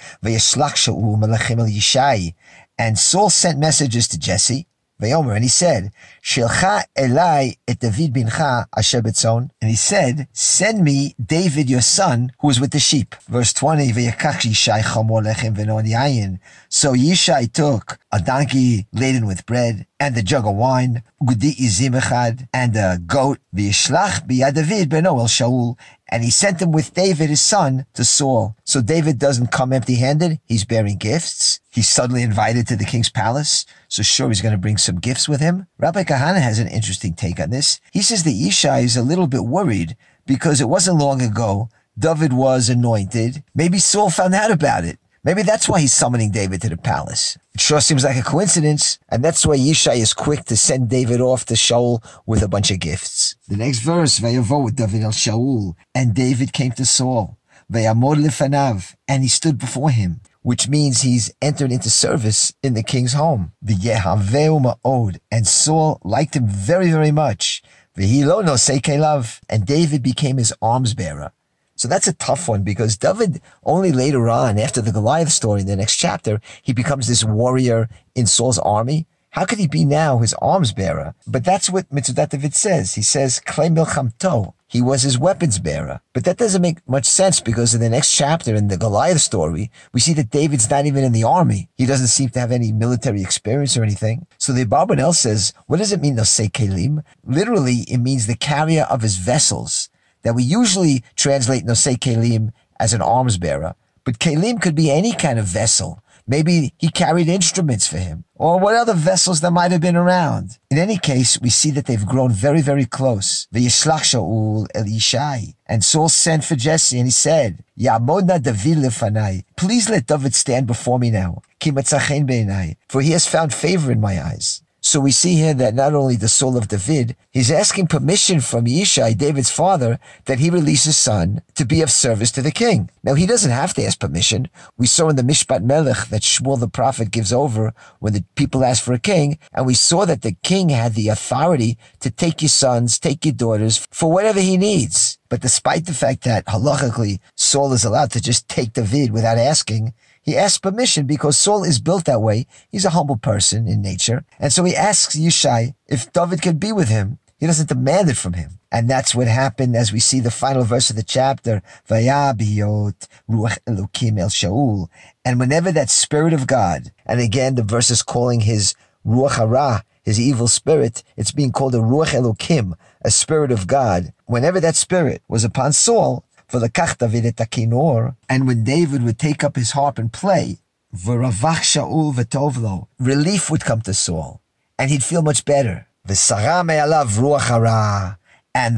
and 2.78 2.98
Saul 2.98 3.30
sent 3.30 3.58
messages 3.58 4.08
to 4.08 4.18
Jesse, 4.18 4.66
and 5.00 5.43
he 5.43 5.49
said, 5.49 5.91
Shilcha 6.23 6.85
Elai 6.96 7.56
et 7.67 7.79
David 7.79 8.14
bincha 8.14 8.67
asher 8.76 9.02
betzon. 9.02 9.50
And 9.61 9.70
he 9.70 9.76
said, 9.76 10.29
send 10.32 10.85
me 10.85 11.14
David 11.25 11.69
your 11.69 11.81
son 11.81 12.32
who 12.41 12.50
is 12.50 12.61
with 12.61 12.70
the 12.70 12.79
sheep. 12.79 13.14
Verse 13.29 13.52
20, 13.52 13.93
Yishai 13.93 14.82
chamor 14.82 15.23
lechem 15.25 15.56
yayin. 15.56 16.38
So 16.69 16.93
Yishai 16.93 17.52
took 17.52 17.99
a 18.12 18.20
donkey 18.20 18.87
laden 18.93 19.26
with 19.26 19.44
bread 19.46 19.87
and 19.99 20.17
a 20.17 20.23
jug 20.23 20.46
of 20.46 20.55
wine, 20.55 21.02
echad, 21.23 22.47
and 22.52 22.76
a 22.76 22.99
goat, 23.05 23.38
biyad 23.55 24.55
David 24.55 24.90
beno 24.90 25.19
el 25.19 25.26
Shaul, 25.26 25.76
and 26.14 26.22
he 26.22 26.31
sent 26.31 26.62
him 26.62 26.70
with 26.70 26.94
David, 26.94 27.28
his 27.28 27.40
son, 27.40 27.87
to 27.94 28.05
Saul. 28.05 28.55
So 28.62 28.81
David 28.81 29.19
doesn't 29.19 29.50
come 29.50 29.72
empty-handed. 29.72 30.38
He's 30.44 30.64
bearing 30.64 30.96
gifts. 30.96 31.58
He's 31.72 31.88
suddenly 31.88 32.22
invited 32.22 32.69
to 32.69 32.76
the 32.76 32.84
king's 32.84 33.11
palace. 33.11 33.66
So 33.88 34.05
sure, 34.05 34.28
he's 34.28 34.40
going 34.40 34.55
to 34.55 34.58
bring 34.58 34.76
some 34.76 35.00
gifts 35.00 35.28
with 35.28 35.40
him. 35.40 35.66
Rabbi 35.76 36.05
Kahana 36.05 36.40
has 36.40 36.61
an 36.61 36.69
interesting 36.69 37.14
take 37.14 37.40
on 37.40 37.50
this. 37.50 37.81
He 37.93 38.00
says 38.00 38.22
that 38.22 38.31
Yishai 38.31 38.85
is 38.85 38.97
a 38.97 39.02
little 39.02 39.26
bit 39.26 39.44
worried 39.44 39.97
because 40.25 40.61
it 40.61 40.68
wasn't 40.68 40.99
long 40.99 41.21
ago 41.21 41.68
David 41.99 42.33
was 42.33 42.68
anointed. 42.68 43.42
Maybe 43.52 43.78
Saul 43.78 44.09
found 44.09 44.35
out 44.35 44.52
about 44.52 44.85
it. 44.85 45.00
Maybe 45.25 45.43
that's 45.43 45.71
why 45.71 45.81
he's 45.81 45.95
summoning 45.95 46.31
David 46.31 46.61
to 46.62 46.69
the 46.69 46.76
palace. 46.76 47.38
It 47.54 47.61
sure 47.62 47.81
seems 47.81 48.04
like 48.04 48.19
a 48.19 48.23
coincidence, 48.23 48.99
and 49.09 49.25
that's 49.25 49.47
why 49.47 49.57
Yishai 49.57 49.97
is 49.97 50.12
quick 50.12 50.45
to 50.45 50.57
send 50.57 50.90
David 50.90 51.23
off 51.23 51.47
to 51.47 51.54
Shaul 51.54 52.04
with 52.26 52.43
a 52.43 52.49
bunch 52.49 52.71
of 52.71 52.78
gifts. 52.78 53.35
The 53.49 53.57
next 53.57 53.78
verse, 53.78 54.21
Vayavo 54.21 54.75
David 54.75 55.02
el 55.02 55.12
Shaul, 55.12 55.76
and 55.95 56.14
David 56.14 56.52
came 56.52 56.73
to 56.73 56.85
Saul, 56.85 57.38
Vayamod 57.73 58.23
lefanav, 58.23 58.95
and 59.09 59.23
he 59.23 59.28
stood 59.31 59.57
before 59.57 59.88
him, 59.88 60.21
which 60.43 60.69
means 60.69 61.00
he's 61.00 61.33
entered 61.40 61.73
into 61.73 61.88
service 61.88 62.52
in 62.62 62.75
the 62.75 62.83
king's 62.83 63.14
home. 63.14 63.52
V'yehaveu 63.64 64.61
ma'od, 64.61 65.21
and 65.33 65.47
Saul 65.47 66.02
liked 66.04 66.37
him 66.37 66.47
very, 66.47 66.90
very 66.90 67.12
much. 67.12 67.62
V'hilo 67.97 68.45
no 68.45 68.54
sekelav, 68.54 69.40
and 69.49 69.64
David 69.64 70.02
became 70.02 70.37
his 70.37 70.52
arms 70.61 70.93
bearer. 70.93 71.33
So 71.76 71.88
that's 71.88 72.07
a 72.07 72.12
tough 72.14 72.49
one 72.49 72.62
because 72.62 72.97
David 72.97 73.40
only 73.64 73.93
later 73.93 74.28
on, 74.28 74.59
after 74.59 74.81
the 74.81 74.93
Goliath 74.93 75.31
story 75.31 75.62
in 75.62 75.66
the 75.66 75.76
next 75.76 75.97
chapter, 75.97 76.40
he 76.62 76.73
becomes 76.73 77.09
this 77.09 77.25
warrior 77.25 77.88
in 78.14 78.26
Saul's 78.26 78.59
army. 78.59 79.07
How 79.31 79.45
could 79.45 79.59
he 79.59 79.66
be 79.66 79.85
now 79.85 80.19
his 80.19 80.33
arms 80.35 80.73
bearer? 80.73 81.16
But 81.26 81.45
that's 81.45 81.69
what 81.69 81.90
Metzudat 81.90 82.28
David 82.31 82.54
says. 82.54 82.95
He 82.95 83.02
says, 83.02 83.40
Klei 83.45 83.69
milchamto. 83.69 84.54
He 84.69 84.81
was 84.81 85.02
his 85.02 85.19
weapons 85.19 85.59
bearer. 85.59 86.00
But 86.12 86.25
that 86.25 86.37
doesn't 86.37 86.62
make 86.62 86.88
much 86.88 87.04
sense 87.04 87.40
because 87.40 87.75
in 87.75 87.81
the 87.81 87.88
next 87.88 88.12
chapter 88.12 88.54
in 88.54 88.69
the 88.69 88.76
Goliath 88.76 89.21
story, 89.21 89.73
we 89.93 89.99
see 89.99 90.12
that 90.14 90.31
David's 90.31 90.71
not 90.71 90.87
even 90.87 91.02
in 91.02 91.12
the 91.12 91.25
army. 91.25 91.69
He 91.76 91.87
doesn't 91.87 92.09
seem 92.09 92.28
to 92.31 92.40
have 92.40 92.52
any 92.52 92.71
military 92.71 93.23
experience 93.23 93.76
or 93.76 93.83
anything. 93.83 94.26
So 94.38 94.52
the 94.52 94.64
Abarbanel 94.64 95.14
says, 95.14 95.52
what 95.66 95.78
does 95.78 95.93
it 95.93 96.00
mean, 96.00 96.16
Nosei 96.16 96.50
Kelim? 96.50 97.02
Literally, 97.25 97.85
it 97.88 97.99
means 97.99 98.26
the 98.26 98.37
carrier 98.37 98.85
of 98.90 99.02
his 99.02 99.16
vessels 99.16 99.84
that 100.25 100.35
we 100.35 100.43
usually 100.43 101.04
translate 101.14 101.64
Nosei 101.64 101.97
Kelim 101.97 102.50
as 102.81 102.93
an 102.93 103.00
arms 103.00 103.38
bearer, 103.38 103.75
but 104.04 104.19
Kelim 104.19 104.61
could 104.61 104.75
be 104.75 104.90
any 104.90 105.12
kind 105.12 105.38
of 105.38 105.47
vessel. 105.47 106.00
Maybe 106.26 106.73
he 106.78 106.88
carried 106.88 107.28
instruments 107.28 107.87
for 107.87 107.99
him 107.99 108.25
or 108.35 108.59
what 108.59 108.75
other 108.75 108.95
vessels 108.95 109.40
that 109.43 109.50
might 109.50 109.73
have 109.73 109.83
been 109.83 109.97
around. 109.97 110.59
In 110.71 110.78
any 110.78 110.97
case, 110.97 111.38
we 111.38 111.50
see 111.50 111.71
that 111.73 111.85
they've 111.85 112.07
grown 112.07 112.31
very, 112.31 112.62
very 112.62 112.87
close. 112.87 113.47
V'yishlach 113.54 114.00
Shaul 114.00 114.66
El 114.75 114.85
Yishai. 114.85 115.54
And 115.66 115.85
Saul 115.85 116.09
sent 116.09 116.45
for 116.45 116.57
Jesse 116.57 116.99
and 116.99 117.07
he 117.07 117.11
said, 117.11 117.62
Ya'amodna 117.78 118.43
David 118.43 118.78
lefanai. 118.78 119.45
Please 119.57 119.90
let 119.90 120.07
David 120.07 120.35
stand 120.35 120.66
before 120.66 120.99
me 120.99 121.11
now. 121.11 121.43
Ki 121.61 121.71
For 121.71 123.02
he 123.02 123.11
has 123.11 123.26
found 123.26 123.52
favor 123.52 123.93
in 123.93 124.00
my 124.00 124.23
eyes. 124.23 124.62
So 124.87 125.00
we 125.00 125.12
see 125.12 125.37
here 125.37 125.55
that 125.55 125.75
not 125.75 125.95
only 125.95 126.14
the 126.14 126.29
soul 126.29 126.59
of 126.59 126.69
David, 126.69 127.17
he's 127.31 127.50
asking 127.50 127.87
permission 127.87 128.41
from 128.41 128.67
Yishai, 128.67 129.17
David's 129.17 129.50
father, 129.50 129.99
that 130.26 130.41
he 130.41 130.50
release 130.50 130.85
his 130.85 130.99
son 130.99 131.41
to 131.55 131.64
be 131.64 131.81
of 131.81 131.91
service 131.91 132.31
to 132.33 132.43
the 132.43 132.50
king. 132.50 132.91
Now 133.03 133.14
he 133.14 133.25
doesn't 133.25 133.50
have 133.50 133.73
to 133.75 133.83
ask 133.83 133.99
permission. 133.99 134.50
We 134.76 134.87
saw 134.87 135.09
in 135.09 135.17
the 135.17 135.23
Mishpat 135.23 135.62
Melech 135.62 136.09
that 136.09 136.21
Shmuel 136.21 136.61
the 136.61 136.69
prophet 136.69 137.11
gives 137.11 137.33
over 137.33 137.73
when 138.00 138.12
the 138.12 138.26
people 138.35 138.62
ask 138.62 138.85
for 138.85 138.93
a 138.93 138.99
king, 138.99 139.38
and 139.55 139.64
we 139.64 139.73
saw 139.73 140.05
that 140.05 140.21
the 140.21 140.37
king 140.43 140.69
had 140.69 140.93
the 140.93 141.09
authority 141.09 141.79
to 142.00 142.11
take 142.11 142.43
your 142.43 142.50
sons, 142.50 142.99
take 142.99 143.25
your 143.25 143.33
daughters, 143.33 143.87
for 143.91 144.12
whatever 144.12 144.41
he 144.41 144.59
needs. 144.59 145.19
But 145.31 145.41
despite 145.41 145.87
the 145.87 145.95
fact 145.95 146.25
that 146.25 146.45
halachically 146.45 147.21
Saul 147.37 147.73
is 147.73 147.87
allowed 147.87 148.11
to 148.12 148.21
just 148.21 148.50
take 148.50 148.75
David 148.75 149.12
without 149.12 149.38
asking, 149.38 149.95
he 150.25 150.37
asks 150.37 150.59
permission 150.59 151.07
because 151.07 151.37
Saul 151.37 151.64
is 151.64 151.78
built 151.78 152.07
that 152.07 152.23
way. 152.23 152.47
He's 152.71 152.87
a 152.87 152.90
humble 152.90 153.19
person 153.19 153.69
in 153.69 153.83
nature. 153.83 154.25
And 154.40 154.52
so 154.52 154.64
he 154.64 154.75
asks 154.75 155.16
Yishai 155.16 155.75
if 155.87 156.11
David 156.12 156.40
can 156.40 156.57
be 156.57 156.73
with 156.73 156.88
him. 156.88 157.19
He 157.38 157.47
doesn't 157.47 157.69
demand 157.69 158.09
it 158.09 158.16
from 158.16 158.33
him. 158.33 158.59
And 158.73 158.88
that's 158.88 159.14
what 159.14 159.28
happened 159.28 159.76
as 159.76 159.93
we 159.93 160.00
see 160.00 160.21
the 160.21 160.31
final 160.31 160.64
verse 160.64 160.88
of 160.88 160.97
the 160.97 161.02
chapter. 161.02 161.62
Vayabiyot 161.88 163.07
ruach 163.28 163.59
elokim 163.69 164.19
el 164.19 164.31
Shaul. 164.31 164.88
And 165.26 165.38
whenever 165.38 165.71
that 165.73 165.90
spirit 165.90 166.33
of 166.33 166.47
God, 166.47 166.90
and 167.04 167.21
again, 167.21 167.54
the 167.54 167.62
verse 167.62 167.90
is 167.90 168.02
calling 168.02 168.40
his 168.40 168.75
ruach 169.07 169.37
hara, 169.37 169.85
his 170.02 170.19
evil 170.19 170.49
spirit, 170.49 171.02
it's 171.16 171.33
being 171.33 171.52
called 171.52 171.75
a 171.75 171.78
ruach 171.78 172.14
elokim, 172.19 172.73
a 173.02 173.11
spirit 173.11 173.52
of 173.52 173.66
God. 173.66 174.14
Whenever 174.25 174.59
that 174.61 174.75
spirit 174.75 175.23
was 175.28 175.45
upon 175.45 175.75
Saul, 175.75 176.25
for 176.54 176.61
the 176.61 176.70
David 176.70 178.14
and 178.28 178.46
when 178.46 178.62
David 178.62 179.02
would 179.02 179.18
take 179.18 179.42
up 179.42 179.56
his 179.56 179.73
harp 179.73 179.99
and 179.99 180.12
play, 180.12 180.58
v'tovlo, 180.94 182.87
relief 183.00 183.50
would 183.50 183.64
come 183.64 183.80
to 183.80 183.92
Saul, 183.92 184.40
and 184.78 184.88
he'd 184.88 185.02
feel 185.02 185.23
much 185.23 185.44
better. 185.44 185.88
And 186.06 186.14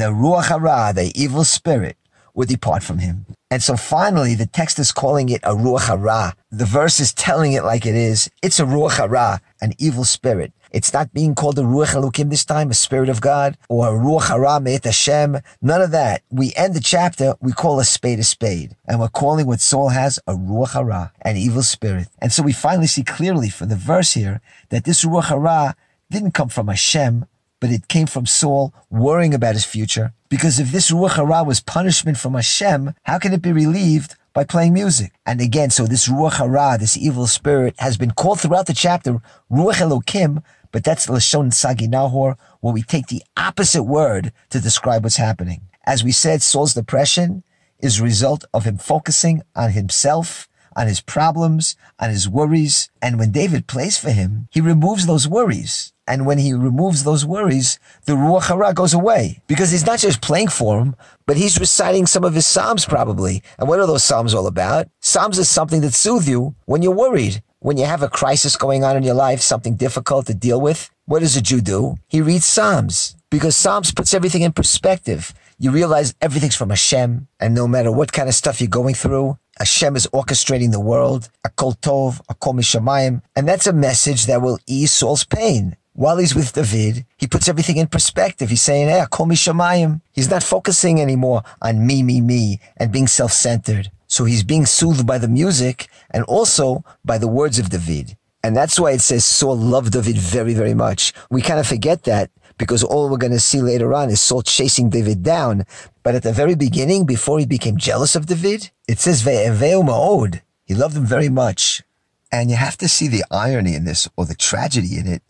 the 0.01 0.11
ruach 0.23 0.49
hara, 0.49 0.95
the 0.95 1.13
evil 1.15 1.45
spirit, 1.45 1.99
would 2.33 2.49
depart 2.49 2.83
from 2.83 3.01
him. 3.01 3.27
And 3.51 3.63
so 3.63 3.77
finally, 3.77 4.35
the 4.35 4.47
text 4.47 4.79
is 4.79 4.91
calling 4.91 5.29
it 5.29 5.43
a 5.43 5.55
ruach 5.55 5.89
hara. 5.89 6.35
The 6.51 6.65
verse 6.65 6.99
is 6.99 7.13
telling 7.13 7.53
it 7.53 7.63
like 7.63 7.85
it 7.85 7.95
is. 7.95 8.31
It's 8.43 8.59
a 8.59 8.65
ruach 8.65 8.97
hara, 8.97 9.43
an 9.61 9.75
evil 9.79 10.05
spirit. 10.05 10.55
It's 10.77 10.93
not 10.93 11.15
being 11.15 11.35
called 11.35 11.59
a 11.59 11.63
Ruach 11.63 11.95
Elokim 11.95 12.29
this 12.29 12.45
time, 12.45 12.71
a 12.71 12.75
Spirit 12.75 13.09
of 13.09 13.23
God, 13.23 13.57
or 13.71 13.89
a 13.89 13.99
Ruach 13.99 14.29
Hara 14.29 14.61
Me'et 14.61 14.85
Hashem. 14.85 15.39
None 15.63 15.81
of 15.81 15.91
that. 15.93 16.21
We 16.31 16.53
end 16.55 16.75
the 16.75 16.81
chapter, 16.81 17.35
we 17.41 17.53
call 17.53 17.81
a 17.81 17.85
spade 17.87 18.19
a 18.19 18.23
spade. 18.23 18.77
And 18.87 19.01
we're 19.01 19.09
calling 19.09 19.47
what 19.47 19.63
Saul 19.63 19.89
has 19.89 20.19
a 20.27 20.35
Ruach 20.35 20.75
Hara, 20.75 21.15
an 21.23 21.39
evil 21.39 21.63
spirit. 21.63 22.09
And 22.21 22.31
so 22.31 22.43
we 22.43 22.53
finally 22.53 22.89
see 22.89 23.05
clearly 23.05 23.49
from 23.49 23.71
the 23.71 23.75
verse 23.75 24.13
here 24.13 24.43
that 24.69 24.85
this 24.85 25.03
Ruach 25.03 25.31
Hara 25.31 25.77
didn't 26.11 26.33
come 26.33 26.51
from 26.51 26.69
Hashem, 26.69 27.25
but 27.59 27.71
it 27.71 27.89
came 27.89 28.07
from 28.07 28.27
Saul 28.27 28.75
worrying 28.91 29.33
about 29.33 29.55
his 29.55 29.65
future. 29.65 30.13
Because 30.29 30.61
if 30.61 30.73
this 30.73 30.91
Ruach 30.91 31.17
Hara 31.17 31.43
was 31.43 31.61
punishment 31.61 32.19
from 32.19 32.35
Hashem, 32.35 32.93
how 33.05 33.19
can 33.19 33.33
it 33.33 33.41
be 33.41 33.51
relieved 33.51 34.15
by 34.37 34.45
playing 34.45 34.75
music. 34.75 35.15
And 35.25 35.41
again, 35.41 35.71
so 35.71 35.87
this 35.87 36.09
Ruach 36.11 36.35
Hara, 36.35 36.77
this 36.79 36.95
evil 36.95 37.27
spirit, 37.27 37.75
has 37.79 37.97
been 37.97 38.11
called 38.11 38.39
throughout 38.39 38.67
the 38.67 38.75
chapter 38.75 39.23
Ruach 39.51 39.81
Elokim, 39.81 40.43
but 40.77 40.85
that's 40.85 41.07
Lashon 41.07 41.55
Sagi 41.55 41.89
Nahor, 41.89 42.37
where 42.61 42.75
we 42.75 42.83
take 42.83 43.07
the 43.07 43.23
opposite 43.35 43.85
word 43.85 44.31
to 44.51 44.61
describe 44.61 45.05
what's 45.05 45.17
happening. 45.17 45.63
As 45.87 46.05
we 46.05 46.13
said, 46.13 46.43
Saul's 46.43 46.75
depression 46.75 47.45
is 47.79 47.99
a 47.99 48.05
result 48.05 48.45
of 48.53 48.65
him 48.65 48.77
focusing 48.77 49.41
on 49.55 49.71
himself, 49.71 50.51
on 50.77 50.87
his 50.87 51.01
problems, 51.01 51.77
on 51.99 52.11
his 52.11 52.29
worries. 52.29 52.91
And 53.01 53.19
when 53.19 53.33
David 53.33 53.67
plays 53.67 53.97
for 53.97 54.11
him, 54.11 54.49
he 54.51 54.61
removes 54.61 55.07
those 55.07 55.27
worries. 55.27 55.95
And 56.07 56.27
when 56.27 56.37
he 56.37 56.53
removes 56.53 57.05
those 57.05 57.25
worries, 57.25 57.79
the 58.05 58.13
Ruach 58.13 58.49
Hara 58.49 58.75
goes 58.75 58.93
away. 58.93 59.41
Because 59.47 59.71
he's 59.71 59.87
not 59.87 60.01
just 60.01 60.21
playing 60.21 60.49
for 60.49 60.79
him, 60.79 60.95
but 61.25 61.39
he's 61.39 61.59
reciting 61.59 62.05
some 62.05 62.23
of 62.23 62.35
his 62.35 62.47
Psalms 62.47 62.85
probably. 62.85 63.43
And 63.59 63.67
what 63.67 63.81
are 63.81 63.87
those 63.87 64.05
Psalms 64.05 64.35
all 64.35 64.47
about? 64.47 64.89
Psalms 65.01 65.39
is 65.39 65.49
something 65.49 65.81
that 65.81 65.95
soothes 65.95 66.29
you 66.29 66.55
when 66.67 66.83
you're 66.83 66.93
worried 66.93 67.43
when 67.67 67.77
you 67.77 67.85
have 67.85 68.05
a 68.05 68.09
crisis 68.09 68.55
going 68.55 68.85
on 68.85 68.97
in 68.97 69.03
your 69.03 69.17
life, 69.17 69.41
something 69.41 69.75
difficult 69.75 70.25
to 70.27 70.33
deal 70.33 70.61
with, 70.61 70.89
what 71.07 71.19
does 71.19 71.35
a 71.35 71.43
Jew 71.43 71.61
do? 71.61 71.97
He 72.07 72.21
reads 72.21 72.45
Psalms 72.45 73.17
because 73.29 73.57
Psalms 73.57 73.91
puts 73.91 74.15
everything 74.15 74.43
in 74.43 74.53
perspective. 74.53 75.35
You 75.59 75.73
realize 75.73 76.15
everything's 76.21 76.55
from 76.55 76.71
Hashem, 76.71 77.27
and 77.41 77.55
no 77.57 77.67
matter 77.67 77.91
what 77.91 78.13
kind 78.13 78.29
of 78.29 78.37
stuff 78.37 78.61
you're 78.61 78.69
going 78.69 78.95
through, 78.95 79.37
Hashem 79.59 79.97
is 79.97 80.07
orchestrating 80.13 80.71
the 80.71 80.79
world, 80.79 81.29
a 81.43 81.49
kol 81.49 81.73
tov, 81.73 82.21
a 82.29 82.35
kol 82.35 82.55
mishamayim, 82.55 83.23
and 83.35 83.49
that's 83.49 83.67
a 83.67 83.73
message 83.73 84.27
that 84.27 84.43
will 84.43 84.61
ease 84.69 84.93
Saul's 84.93 85.25
pain. 85.25 85.77
While 85.93 86.19
he's 86.19 86.37
with 86.37 86.53
David, 86.53 87.05
he 87.17 87.27
puts 87.27 87.49
everything 87.49 87.79
in 87.79 87.89
perspective. 87.89 88.51
He's 88.51 88.63
saying, 88.63 88.91
hey, 88.91 89.05
kol 89.11 89.27
mishamayim. 89.27 90.03
He's 90.13 90.31
not 90.31 90.45
focusing 90.45 91.01
anymore 91.01 91.43
on 91.61 91.85
me, 91.85 92.05
me, 92.05 92.21
me, 92.21 92.61
and 92.77 92.93
being 92.93 93.09
self-centered. 93.09 93.91
So 94.07 94.25
he's 94.25 94.45
being 94.45 94.67
soothed 94.67 95.05
by 95.05 95.19
the 95.19 95.27
music 95.27 95.89
and 96.11 96.25
also 96.25 96.85
by 97.05 97.19
the 97.19 97.29
words 97.29 97.59
of 97.59 97.71
David. 97.71 98.17
And 98.43 98.57
that's 98.57 98.79
why 98.79 98.93
it 98.93 99.01
says 99.01 99.25
Saul 99.25 99.57
loved 99.57 99.93
David 99.93 100.19
very, 100.19 100.55
very 100.55 100.75
much. 100.75 101.13
We 101.31 101.43
kind 101.43 101.59
of 101.59 101.67
forget 101.67 102.05
that 102.05 102.31
because 102.59 102.85
all 102.85 103.09
we're 103.11 103.17
going 103.17 103.33
to 103.33 103.41
see 103.41 103.61
later 103.61 103.93
on 103.93 104.09
is 104.09 104.21
Saul 104.21 104.43
chasing 104.43 104.89
David 104.89 105.23
down. 105.23 105.65
But 106.03 106.15
at 106.15 106.23
the 106.23 106.33
very 106.33 106.55
beginning, 106.55 107.07
before 107.07 107.39
he 107.39 107.47
became 107.47 107.77
jealous 107.77 108.15
of 108.15 108.27
David, 108.27 108.71
it 108.87 108.99
says 108.99 109.23
Ve'eveu 109.23 109.85
ma'od. 109.85 110.43
He 110.65 110.75
loved 110.75 110.97
him 110.97 111.05
very 111.07 111.29
much. 111.29 111.83
And 112.31 112.51
you 112.51 112.57
have 112.57 112.77
to 112.79 112.89
see 112.89 113.09
the 113.09 113.25
irony 113.31 113.75
in 113.75 113.85
this 113.85 114.09
or 114.17 114.25
the 114.27 114.35
tragedy 114.35 114.97
in 114.97 115.07
it. 115.07 115.23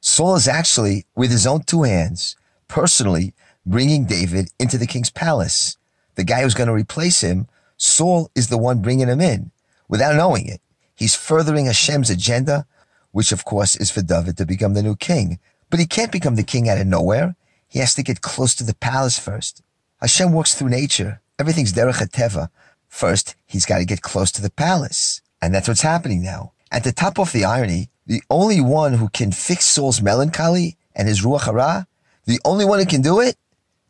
Saul 0.00 0.34
is 0.34 0.48
actually, 0.48 1.06
with 1.14 1.30
his 1.30 1.46
own 1.46 1.62
two 1.62 1.82
hands, 1.82 2.36
personally 2.68 3.34
bringing 3.64 4.06
David 4.06 4.50
into 4.58 4.78
the 4.78 4.86
king's 4.86 5.10
palace. 5.10 5.76
The 6.14 6.24
guy 6.24 6.42
who's 6.42 6.54
going 6.54 6.68
to 6.68 6.74
replace 6.74 7.20
him 7.20 7.48
Saul 7.76 8.30
is 8.34 8.48
the 8.48 8.58
one 8.58 8.80
bringing 8.80 9.08
him 9.08 9.20
in 9.20 9.50
without 9.88 10.16
knowing 10.16 10.46
it. 10.46 10.60
He's 10.94 11.14
furthering 11.14 11.66
Hashem's 11.66 12.10
agenda, 12.10 12.66
which 13.10 13.32
of 13.32 13.44
course 13.44 13.76
is 13.76 13.90
for 13.90 14.02
David 14.02 14.36
to 14.38 14.46
become 14.46 14.74
the 14.74 14.82
new 14.82 14.96
king. 14.96 15.38
But 15.70 15.80
he 15.80 15.86
can't 15.86 16.12
become 16.12 16.36
the 16.36 16.42
king 16.42 16.68
out 16.68 16.80
of 16.80 16.86
nowhere. 16.86 17.34
He 17.68 17.78
has 17.78 17.94
to 17.94 18.02
get 18.02 18.20
close 18.20 18.54
to 18.56 18.64
the 18.64 18.74
palace 18.74 19.18
first. 19.18 19.62
Hashem 20.00 20.32
works 20.32 20.54
through 20.54 20.68
nature. 20.68 21.20
Everything's 21.38 21.72
derech 21.72 22.06
teva. 22.10 22.48
First, 22.88 23.34
he's 23.46 23.64
got 23.64 23.78
to 23.78 23.84
get 23.84 24.02
close 24.02 24.30
to 24.32 24.42
the 24.42 24.50
palace. 24.50 25.22
And 25.40 25.54
that's 25.54 25.68
what's 25.68 25.80
happening 25.80 26.22
now. 26.22 26.52
And 26.70 26.84
to 26.84 26.92
top 26.92 27.18
off 27.18 27.32
the 27.32 27.44
irony, 27.44 27.88
the 28.06 28.22
only 28.28 28.60
one 28.60 28.94
who 28.94 29.08
can 29.08 29.32
fix 29.32 29.64
Saul's 29.64 30.02
melancholy 30.02 30.76
and 30.94 31.08
his 31.08 31.22
ruach 31.22 31.46
hara, 31.46 31.86
the 32.26 32.40
only 32.44 32.64
one 32.64 32.78
who 32.78 32.86
can 32.86 33.00
do 33.00 33.20
it, 33.20 33.36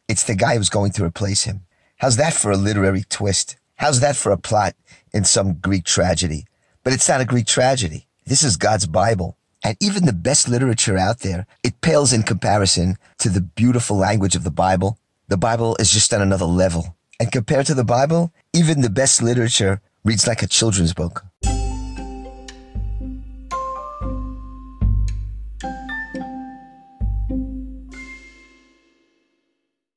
it's 0.09 0.25
the 0.25 0.35
guy 0.35 0.57
who's 0.57 0.69
going 0.69 0.93
to 0.93 1.05
replace 1.05 1.45
him. 1.45 1.63
How's 1.97 2.17
that 2.17 2.33
for 2.33 2.51
a 2.51 2.57
literary 2.57 3.05
twist? 3.09 3.57
How's 3.83 3.99
that 3.99 4.15
for 4.15 4.31
a 4.31 4.39
plot 4.39 4.77
in 5.13 5.25
some 5.25 5.55
Greek 5.55 5.83
tragedy? 5.83 6.47
But 6.85 6.93
it's 6.93 7.09
not 7.09 7.21
a 7.21 7.25
Greek 7.25 7.49
tragedy. 7.49 8.07
This 8.25 8.45
is 8.45 8.57
God's 8.57 8.87
Bible. 8.87 9.37
And 9.65 9.77
even 9.81 10.07
the 10.07 10.13
best 10.13 10.49
literature 10.49 10.97
out 10.97 11.19
there, 11.19 11.49
it 11.65 11.81
pales 11.81 12.13
in 12.13 12.23
comparison 12.23 12.97
to 13.19 13.29
the 13.29 13.41
beautiful 13.41 13.97
language 13.97 14.37
of 14.37 14.45
the 14.45 14.53
Bible. 14.53 14.99
The 15.27 15.37
Bible 15.37 15.75
is 15.81 15.91
just 15.91 16.15
on 16.15 16.23
another 16.23 16.45
level. 16.45 16.97
And 17.19 17.33
compared 17.33 17.67
to 17.67 17.75
the 17.75 17.83
Bible, 17.83 18.33
even 18.53 18.83
the 18.83 18.89
best 18.89 19.21
literature 19.21 19.81
reads 20.05 20.29
like 20.29 20.45
a 20.45 20.47
children's 20.47 20.95
book. 20.95 21.25